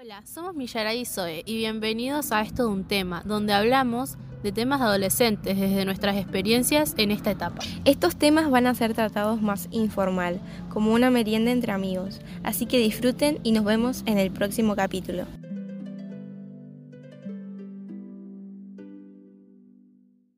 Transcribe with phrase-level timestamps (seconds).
[0.00, 4.52] Hola, somos Millaray y Zoe y bienvenidos a Esto de un tema, donde hablamos de
[4.52, 7.58] temas de adolescentes desde nuestras experiencias en esta etapa.
[7.84, 10.40] Estos temas van a ser tratados más informal,
[10.70, 15.26] como una merienda entre amigos, así que disfruten y nos vemos en el próximo capítulo.